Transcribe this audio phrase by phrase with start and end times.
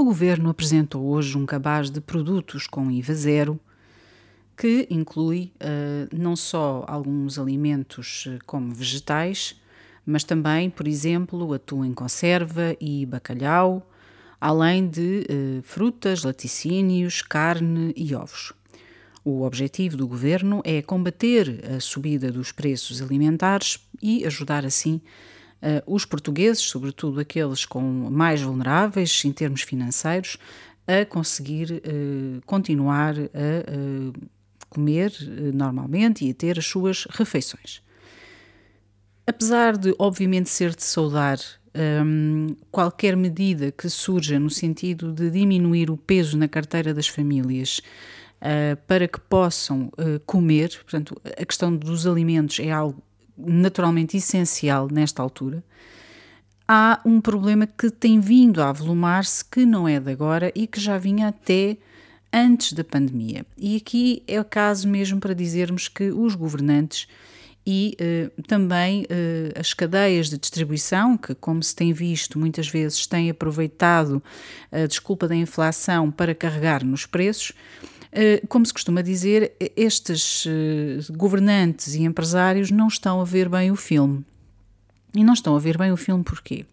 [0.00, 3.60] o Governo apresentou hoje um cabaz de produtos com IVA zero,
[4.56, 9.60] que inclui uh, não só alguns alimentos uh, como vegetais,
[10.06, 13.86] mas também, por exemplo, atum em conserva e bacalhau,
[14.40, 18.54] além de uh, frutas, laticínios, carne e ovos.
[19.22, 25.39] O objetivo do governo é combater a subida dos preços alimentares e ajudar assim uh,
[25.86, 30.38] os portugueses, sobretudo aqueles com mais vulneráveis em termos financeiros,
[30.86, 34.12] a conseguir uh, continuar a uh,
[34.68, 35.12] comer
[35.52, 37.82] normalmente e a ter as suas refeições.
[39.26, 41.38] Apesar de, obviamente, ser de saudar
[42.04, 47.80] um, qualquer medida que surja no sentido de diminuir o peso na carteira das famílias
[48.40, 53.02] uh, para que possam uh, comer, portanto, a questão dos alimentos é algo
[53.46, 55.62] naturalmente essencial nesta altura.
[56.66, 60.80] Há um problema que tem vindo a avolumar-se, que não é de agora e que
[60.80, 61.76] já vinha até
[62.32, 63.44] antes da pandemia.
[63.58, 67.08] E aqui é o caso mesmo para dizermos que os governantes
[67.66, 73.06] e uh, também uh, as cadeias de distribuição, que, como se tem visto, muitas vezes
[73.06, 74.22] têm aproveitado
[74.72, 77.52] a desculpa da inflação para carregar nos preços.
[78.12, 80.46] Uh, como se costuma dizer, estes
[81.10, 84.24] governantes e empresários não estão a ver bem o filme.
[85.14, 86.66] E não estão a ver bem o filme porquê?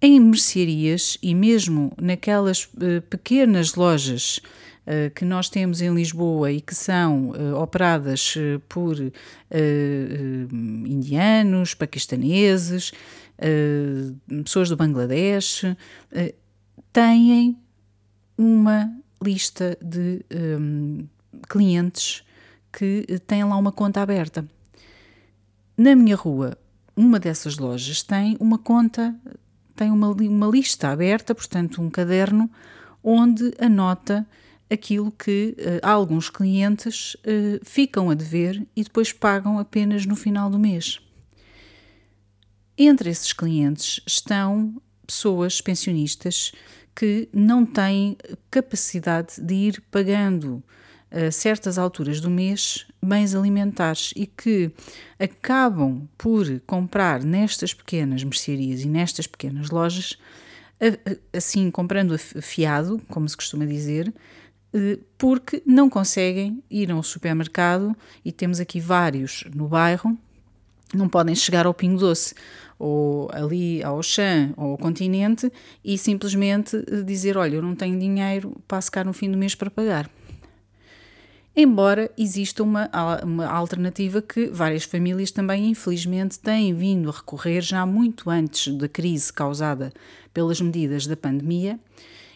[0.00, 2.68] Em mercearias e mesmo naquelas
[3.08, 4.40] pequenas lojas
[4.86, 8.34] eh, que nós temos em Lisboa e que são operadas
[8.68, 8.96] por
[10.86, 12.92] indianos, paquistaneses,
[14.44, 15.64] pessoas do Bangladesh,
[16.92, 17.56] têm
[18.36, 20.24] uma lista de
[20.60, 21.06] um,
[21.48, 22.22] clientes
[22.72, 24.46] que têm lá uma conta aberta.
[25.76, 26.56] Na minha rua,
[26.94, 29.14] uma dessas lojas tem uma conta,
[29.74, 32.50] tem uma, uma lista aberta, portanto, um caderno
[33.02, 34.26] onde anota
[34.70, 40.50] aquilo que uh, alguns clientes uh, ficam a dever e depois pagam apenas no final
[40.50, 41.00] do mês.
[42.76, 46.52] Entre esses clientes estão pessoas pensionistas
[46.96, 48.16] que não têm
[48.50, 50.62] capacidade de ir pagando
[51.10, 54.72] a certas alturas do mês bens alimentares e que
[55.20, 60.18] acabam por comprar nestas pequenas mercearias e nestas pequenas lojas,
[61.32, 64.12] assim comprando fiado, como se costuma dizer,
[64.74, 70.18] eh, porque não conseguem ir ao supermercado e temos aqui vários no bairro,
[70.92, 72.34] não podem chegar ao Pingo Doce
[72.78, 75.50] ou ali ao Chã ou ao Continente
[75.84, 79.54] e simplesmente eh, dizer: Olha, eu não tenho dinheiro para secar no fim do mês
[79.54, 80.10] para pagar.
[81.58, 82.90] Embora exista uma,
[83.24, 88.86] uma alternativa que várias famílias também, infelizmente, têm vindo a recorrer já muito antes da
[88.86, 89.90] crise causada
[90.34, 91.80] pelas medidas da pandemia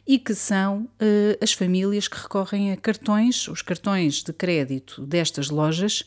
[0.07, 5.51] e que são uh, as famílias que recorrem a cartões, os cartões de crédito destas
[5.51, 6.03] lojas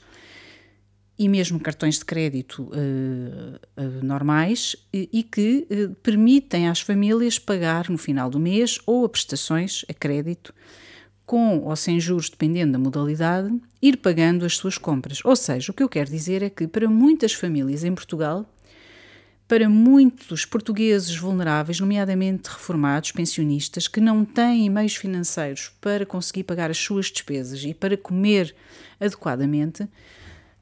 [1.17, 5.67] e mesmo cartões de crédito uh, normais e, e que
[6.01, 10.53] permitem às famílias pagar no final do mês ou a prestações a crédito
[11.25, 15.19] com ou sem juros, dependendo da modalidade, ir pagando as suas compras.
[15.23, 18.45] Ou seja, o que eu quero dizer é que para muitas famílias em Portugal
[19.47, 26.71] para muitos portugueses vulneráveis, nomeadamente reformados, pensionistas, que não têm meios financeiros para conseguir pagar
[26.71, 28.55] as suas despesas e para comer
[28.99, 29.87] adequadamente,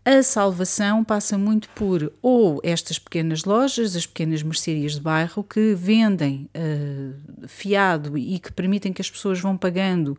[0.04, 5.76] a salvação passa muito por ou estas pequenas lojas, as pequenas mercearias de bairro que
[5.76, 10.18] vendem uh, fiado e que permitem que as pessoas vão pagando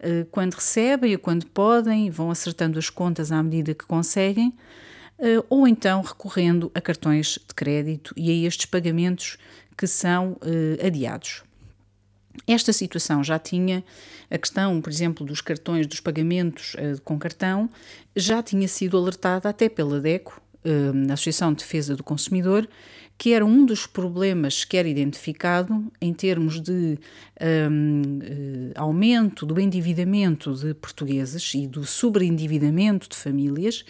[0.00, 4.54] uh, quando recebem ou quando podem, vão acertando as contas à medida que conseguem
[5.18, 9.36] eh, ou então recorrendo a cartões de crédito e a estes pagamentos
[9.76, 11.42] que são uh, adiados.
[12.46, 13.84] Esta situação já tinha
[14.30, 17.68] a questão, por exemplo, dos cartões, dos pagamentos uh, com cartão,
[18.14, 22.68] já tinha sido alertada até pela DECO, uh, Associação de Defesa do Consumidor,
[23.18, 26.96] que era um dos problemas que era identificado em termos de
[27.68, 33.88] um, aumento do endividamento de portugueses e do sobreendividamento de famílias eh,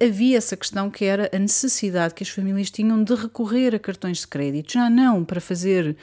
[0.00, 4.18] havia essa questão que era a necessidade que as famílias tinham de recorrer a cartões
[4.18, 5.96] de crédito, já não para fazer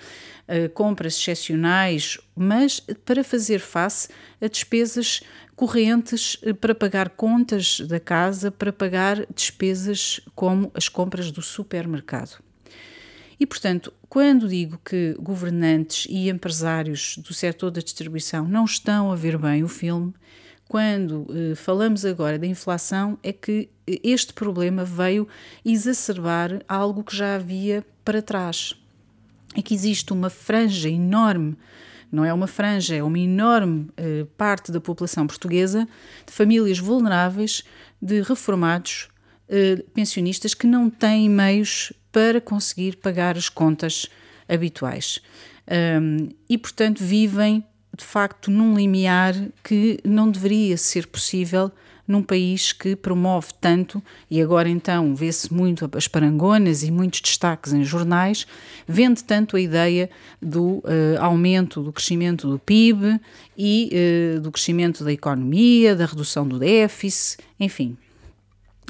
[0.47, 4.09] uh, compras excepcionais, mas para fazer face
[4.41, 5.21] a despesas
[5.55, 12.43] correntes, uh, para pagar contas da casa, para pagar despesas como as compras do supermercado.
[13.39, 19.15] E, portanto, quando digo que governantes e empresários do setor da distribuição não estão a
[19.15, 20.13] ver bem o filme,
[20.67, 25.27] quando eh, falamos agora da inflação, é que este problema veio
[25.63, 28.75] exacerbar algo que já havia para trás.
[29.55, 31.57] é que existe uma franja enorme
[32.11, 35.87] não é uma franja, é uma enorme uh, parte da população portuguesa
[36.25, 37.63] de famílias vulneráveis,
[38.01, 39.09] de reformados,
[39.49, 44.07] uh, pensionistas que não têm meios para conseguir pagar as contas
[44.47, 45.19] habituais.
[46.01, 47.65] Um, e, portanto, vivem
[47.95, 49.33] de facto num limiar
[49.63, 51.71] que não deveria ser possível
[52.07, 57.73] num país que promove tanto, e agora então vê-se muito as parangonas e muitos destaques
[57.73, 58.45] em jornais,
[58.87, 60.09] vende tanto a ideia
[60.39, 60.83] do uh,
[61.19, 63.19] aumento do crescimento do PIB
[63.57, 63.89] e
[64.37, 67.97] uh, do crescimento da economia, da redução do déficit, enfim.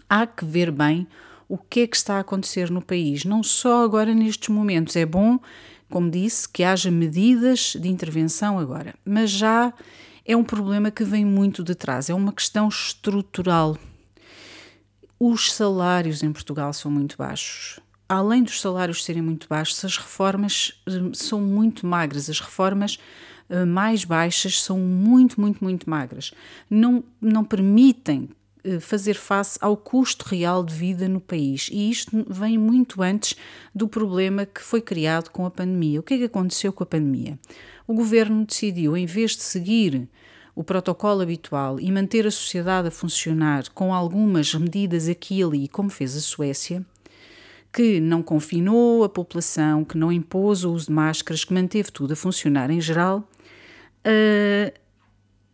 [0.10, 1.08] Há que ver bem
[1.48, 4.96] o que é que está a acontecer no país, não só agora nestes momentos.
[4.96, 5.40] É bom,
[5.96, 9.74] como disse, que haja medidas de intervenção agora, mas já
[10.26, 13.78] é um problema que vem muito de trás, é uma questão estrutural.
[15.18, 17.80] Os salários em Portugal são muito baixos.
[18.10, 22.30] Além dos salários serem muito baixos, as reformas eh, são muito magras.
[22.30, 23.00] As reformas
[23.48, 26.34] eh, mais baixas são muito, muito, muito magras.
[26.70, 28.28] Não, não permitem
[28.80, 31.70] fazer face ao custo real de vida no país.
[31.72, 33.36] E isto vem muito antes
[33.74, 36.00] do problema que foi criado com a pandemia.
[36.00, 37.38] O que é que aconteceu com a pandemia?
[37.88, 40.08] O governo decidiu, em vez de seguir
[40.56, 45.68] o protocolo habitual e manter a sociedade a funcionar com algumas medidas aqui e ali,
[45.68, 46.84] como fez a Suécia,
[47.74, 52.14] que não confinou a população, que não impôs o uso de máscaras, que manteve tudo
[52.14, 53.28] a funcionar em geral,
[54.06, 54.85] uh,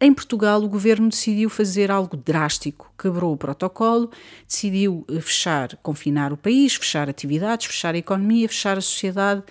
[0.02, 4.10] em Portugal o governo decidiu fazer algo drástico, quebrou o protocolo,
[4.48, 9.44] decidiu eh, fechar, confinar o país, fechar atividades, fechar a economia, fechar a sociedade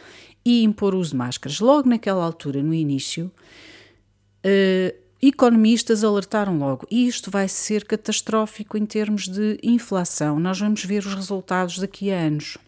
[0.45, 1.61] e impor o uso de máscaras.
[1.61, 3.31] Logo naquela altura, no início,
[4.45, 10.41] uh, economistas alertaram logo: isto vai ser catastrófico em termos de inflação.
[10.41, 12.59] Nós vamos ver os resultados daqui a anos.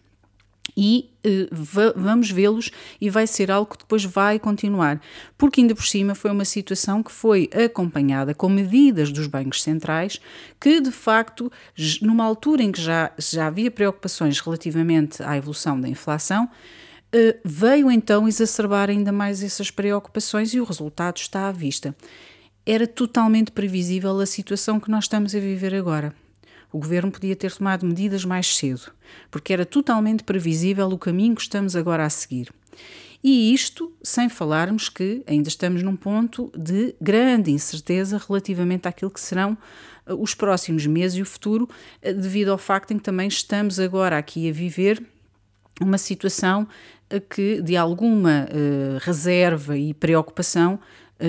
[0.75, 4.99] E uh, vamos vê-los e vai ser algo que depois vai continuar,
[5.37, 10.19] porque ainda por cima foi uma situação que foi acompanhada com medidas dos bancos centrais
[10.59, 11.51] que, de facto,
[12.01, 17.91] numa altura em que já, já havia preocupações relativamente à evolução da inflação, uh, veio
[17.91, 21.95] então exacerbar ainda mais essas preocupações e o resultado está à vista
[22.65, 26.15] era totalmente previsível a situação que nós estamos a viver agora.
[26.73, 28.91] O governo podia ter tomado medidas mais cedo,
[29.29, 32.51] porque era totalmente previsível o caminho que estamos agora a seguir.
[33.23, 39.21] E isto sem falarmos que ainda estamos num ponto de grande incerteza relativamente àquilo que
[39.21, 39.57] serão
[40.05, 41.69] eh, os próximos meses e o futuro,
[42.01, 45.01] eh, devido ao facto em que também estamos agora aqui a viver
[45.79, 46.67] uma situação
[47.09, 50.79] eh, que de alguma uh, reserva e preocupação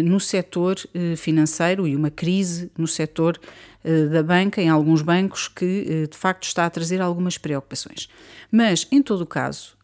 [0.03, 3.41] no setor eh, financeiro e uma crise no setor
[3.83, 8.09] eh, da banca, em alguns bancos, que de facto está a trazer algumas preocupações.
[8.51, 9.77] Mas, em todo o caso,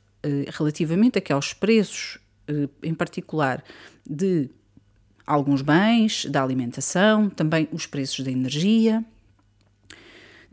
[0.49, 2.19] relativamente aqueles preços,
[2.83, 3.65] em particular
[4.09, 4.51] de
[5.27, 9.05] alguns bens, da alimentação, também os preços da energia,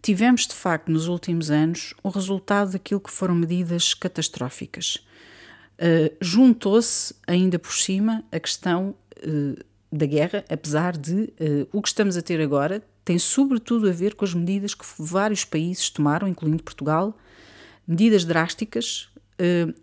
[0.01, 5.05] tivemos de facto nos últimos anos o resultado daquilo que foram medidas catastróficas.
[5.79, 8.95] Uh, Juntou-se ainda por cima a questão
[9.91, 14.15] da guerra, apesar de uh, o que estamos a ter agora tem sobretudo a ver
[14.15, 17.17] com as medidas que vários países tomaram, incluindo Portugal,
[17.87, 19.07] medidas drásticas,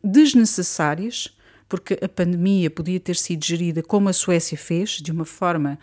[0.03, 1.35] desnecessárias,
[1.67, 5.79] porque a pandemia podia ter sido gerida como a Suécia fez, de uma forma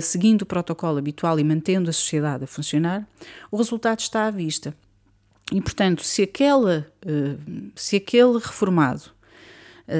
[0.00, 3.06] seguindo o protocolo habitual e mantendo a sociedade a funcionar,
[3.50, 4.74] o resultado está à vista.
[5.52, 6.90] E, portanto, se, aquela,
[7.74, 9.17] se aquele reformado eh,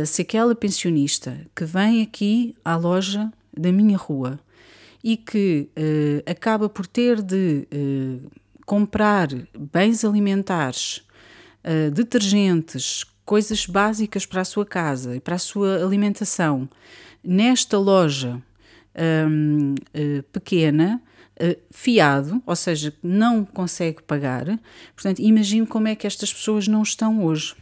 [0.06, 4.38] se aquela pensionista que vem aqui à loja da minha rua
[5.02, 8.30] e que uh, acaba por ter de uh,
[8.66, 9.28] comprar
[9.58, 11.02] bens alimentares,
[11.64, 16.68] uh, detergentes, coisas básicas para a sua casa e para a sua alimentação,
[17.22, 18.40] nesta loja
[19.28, 19.74] um,
[20.32, 21.00] pequena,
[21.70, 24.46] fiado, ou seja, não consegue pagar.
[24.94, 27.54] Portanto, imagine como é que estas pessoas não estão hoje.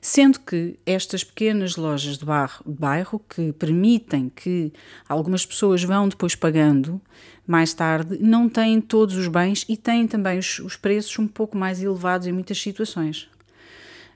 [0.00, 2.24] Sendo que estas pequenas lojas de
[2.64, 4.72] bairro, que permitem que
[5.06, 7.00] algumas pessoas vão depois pagando
[7.46, 11.56] mais tarde, não têm todos os bens e têm também os, os preços um pouco
[11.56, 13.28] mais elevados em muitas situações.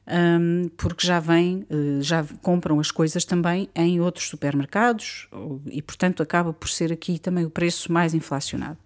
[0.07, 5.29] Um, porque já vêm, eh, já compram as coisas também em outros supermercados
[5.67, 8.77] e, portanto, acaba por ser aqui também o preço mais inflacionado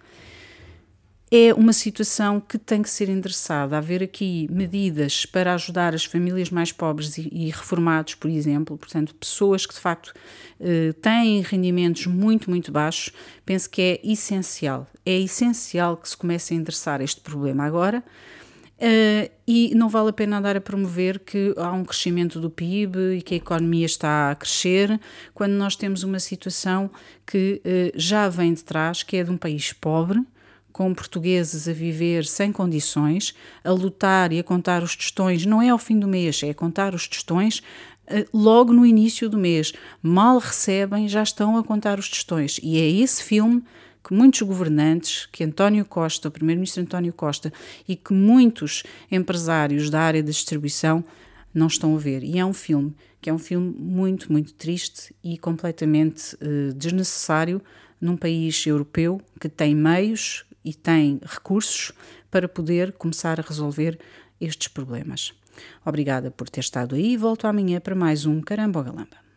[1.30, 3.76] é uma situação que tem que ser endereçada.
[3.76, 9.14] Haver aqui medidas para ajudar as famílias mais pobres e, e reformados, por exemplo, portanto,
[9.14, 10.14] pessoas que de facto
[10.60, 13.12] eh, têm rendimentos muito, muito baixos,
[13.44, 14.86] penso que é essencial.
[15.04, 18.02] É essencial que se comece a endereçar este problema agora.
[18.80, 23.16] Uh, e não vale a pena andar a promover que há um crescimento do PIB
[23.16, 25.00] e que a economia está a crescer,
[25.34, 26.88] quando nós temos uma situação
[27.26, 30.24] que uh, já vem de trás, que é de um país pobre,
[30.78, 35.70] com portugueses a viver sem condições, a lutar e a contar os tostões, não é
[35.70, 37.58] ao fim do mês, é a contar os tostões
[38.06, 39.72] uh, logo no início do mês.
[40.00, 42.60] Mal recebem, já estão a contar os tostões.
[42.62, 43.64] E é esse filme
[44.04, 47.52] que muitos governantes, que António Costa, o primeiro-ministro António Costa,
[47.88, 51.04] e que muitos empresários da área da distribuição
[51.52, 52.22] não estão a ver.
[52.22, 57.60] E é um filme que é um filme muito, muito triste e completamente uh, desnecessário
[58.00, 61.92] num país europeu que tem meios e tem recursos
[62.30, 63.98] para poder começar a resolver
[64.40, 65.32] estes problemas.
[65.84, 69.27] Obrigada por ter estado aí e volto amanhã para mais um Caramba Galamba.